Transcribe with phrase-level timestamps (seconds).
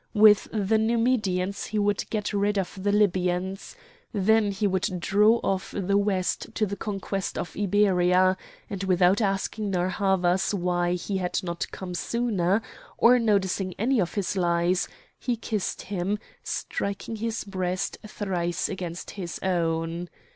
[0.15, 3.75] With the Numidians he would get rid of the Libyans.
[4.11, 8.35] Then he would draw off the West to the conquest of Iberia;
[8.67, 12.63] and, without asking Narr' Havas why he had not come sooner,
[12.97, 14.87] or noticing any of his lies,
[15.19, 20.09] he kissed him, striking his breast thrice against his own.